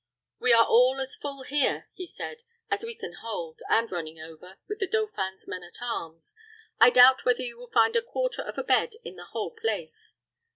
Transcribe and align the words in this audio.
"We 0.39 0.51
are 0.51 0.65
all 0.65 0.99
as 0.99 1.15
full 1.15 1.43
here," 1.43 1.87
he 1.93 2.07
said, 2.07 2.41
"as 2.71 2.83
we 2.83 2.95
can 2.95 3.13
hold, 3.21 3.59
and 3.69 3.91
running 3.91 4.19
over, 4.19 4.57
with 4.67 4.79
the 4.79 4.87
dauphin's 4.87 5.47
men 5.47 5.61
at 5.61 5.79
arms. 5.79 6.33
I 6.79 6.89
doubt 6.89 7.23
whether 7.23 7.43
you 7.43 7.59
will 7.59 7.69
find 7.69 7.95
a 7.95 8.01
quarter 8.01 8.41
of 8.41 8.57
a 8.57 8.63
bed 8.63 8.95
in 9.03 9.15
the 9.15 9.25
whole 9.25 9.51
place. 9.51 10.15